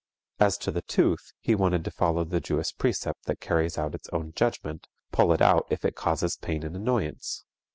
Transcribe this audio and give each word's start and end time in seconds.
As 0.39 0.57
to 0.57 0.71
the 0.71 0.81
tooth 0.81 1.31
he 1.41 1.53
wanted 1.53 1.85
to 1.85 1.91
follow 1.91 2.23
the 2.23 2.39
Jewish 2.41 2.75
precept 2.75 3.25
that 3.25 3.39
carries 3.39 3.77
out 3.77 3.93
its 3.93 4.09
own 4.09 4.33
judgment, 4.35 4.87
"pull 5.11 5.31
it 5.31 5.43
out 5.43 5.67
if 5.69 5.85
it 5.85 5.93
causes 5.95 6.37
pain 6.37 6.63
and 6.63 6.75
annoyance." 6.75 7.45